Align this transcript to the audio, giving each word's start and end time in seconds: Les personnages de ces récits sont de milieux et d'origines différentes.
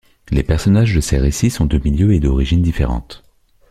Les 0.31 0.41
personnages 0.41 0.95
de 0.95 0.99
ces 0.99 1.19
récits 1.19 1.51
sont 1.51 1.67
de 1.67 1.77
milieux 1.77 2.11
et 2.11 2.19
d'origines 2.19 2.63
différentes. 2.63 3.23